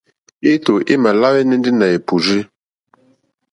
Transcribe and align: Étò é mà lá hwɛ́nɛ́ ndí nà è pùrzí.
Étò 0.51 0.73
é 0.91 0.93
mà 1.03 1.11
lá 1.21 1.27
hwɛ́nɛ́ 1.31 1.59
ndí 1.59 1.71
nà 1.79 1.85
è 1.95 1.97
pùrzí. 2.07 2.39